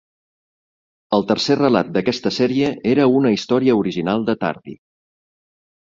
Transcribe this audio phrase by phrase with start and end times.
[1.17, 4.79] El tercer relat d'aquesta sèrie era una història original de Tardi.